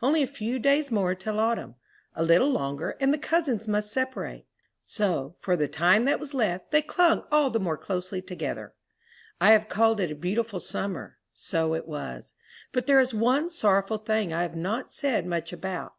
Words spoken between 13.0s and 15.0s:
one sorrowful thing I have not